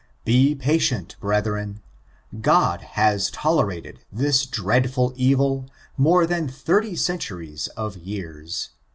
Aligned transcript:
Be 0.25 0.55
patient, 0.55 1.15
Brethren! 1.19 1.79
God 2.41 2.81
has 2.81 3.29
tolerated 3.29 3.99
this 4.11 4.47
dreadful 4.47 5.13
evil 5.15 5.69
more 5.95 6.25
than 6.25 6.47
thirty 6.47 6.95
centuries 6.95 7.67
of 7.77 7.97
years. 7.97 8.69